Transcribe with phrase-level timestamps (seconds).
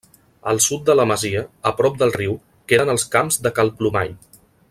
[0.51, 2.33] Al sud de la masia, a prop del riu,
[2.73, 4.17] queden els Camps de Cal Plomall.